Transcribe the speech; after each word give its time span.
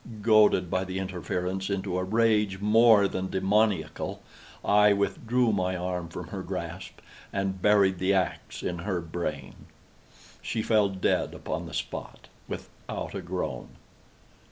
Goaded, 0.23 0.71
by 0.71 0.83
the 0.83 0.97
interference, 0.97 1.69
into 1.69 1.99
a 1.99 2.03
rage 2.03 2.59
more 2.59 3.07
than 3.07 3.29
demoniacal, 3.29 4.23
I 4.65 4.93
withdrew 4.93 5.51
my 5.53 5.75
arm 5.77 6.09
from 6.09 6.29
her 6.29 6.41
grasp 6.41 7.01
and 7.31 7.61
buried 7.61 7.99
the 7.99 8.11
axe 8.15 8.63
in 8.63 8.79
her 8.79 8.99
brain. 8.99 9.67
She 10.41 10.63
fell 10.63 10.89
dead 10.89 11.35
upon 11.35 11.67
the 11.67 11.73
spot, 11.75 12.29
without 12.47 13.13
a 13.13 13.21
groan. 13.21 13.75